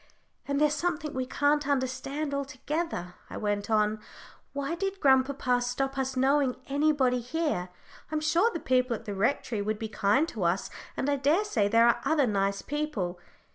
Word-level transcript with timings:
"And 0.47 0.59
there's 0.59 0.73
something 0.73 1.13
we 1.13 1.27
can't 1.27 1.67
understand 1.67 2.33
altogether," 2.33 3.13
I 3.29 3.37
went 3.37 3.69
on. 3.69 3.99
"Why 4.51 4.73
did 4.73 4.99
grandpapa 4.99 5.61
stop 5.61 5.95
us 5.95 6.17
knowing 6.17 6.55
anybody 6.65 7.19
here? 7.19 7.69
I'm 8.11 8.19
sure 8.19 8.49
the 8.49 8.59
people 8.59 8.95
at 8.95 9.05
the 9.05 9.13
Rectory 9.13 9.61
would 9.61 9.77
be 9.77 9.89
kind 9.89 10.27
to 10.29 10.41
us, 10.43 10.71
and 10.97 11.07
I 11.07 11.17
daresay 11.17 11.67
there 11.67 11.85
are 11.87 12.01
other 12.03 12.25
nice 12.25 12.63
people. 12.63 13.19